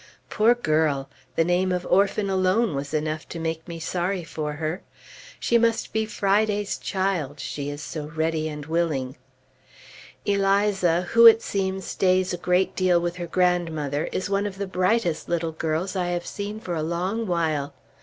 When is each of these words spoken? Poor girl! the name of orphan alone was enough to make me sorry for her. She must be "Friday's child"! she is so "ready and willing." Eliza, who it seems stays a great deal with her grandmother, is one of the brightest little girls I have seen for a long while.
Poor 0.31 0.55
girl! 0.55 1.11
the 1.35 1.43
name 1.43 1.71
of 1.71 1.85
orphan 1.85 2.27
alone 2.27 2.73
was 2.73 2.91
enough 2.91 3.29
to 3.29 3.37
make 3.37 3.67
me 3.67 3.79
sorry 3.79 4.23
for 4.23 4.53
her. 4.53 4.81
She 5.39 5.59
must 5.59 5.93
be 5.93 6.07
"Friday's 6.07 6.79
child"! 6.79 7.39
she 7.39 7.69
is 7.69 7.83
so 7.83 8.07
"ready 8.07 8.49
and 8.49 8.65
willing." 8.65 9.15
Eliza, 10.25 11.03
who 11.11 11.27
it 11.27 11.43
seems 11.43 11.85
stays 11.85 12.33
a 12.33 12.37
great 12.37 12.75
deal 12.75 12.99
with 12.99 13.17
her 13.17 13.27
grandmother, 13.27 14.05
is 14.11 14.27
one 14.27 14.47
of 14.47 14.57
the 14.57 14.65
brightest 14.65 15.29
little 15.29 15.51
girls 15.51 15.95
I 15.95 16.07
have 16.07 16.25
seen 16.25 16.59
for 16.59 16.73
a 16.73 16.81
long 16.81 17.27
while. 17.27 17.75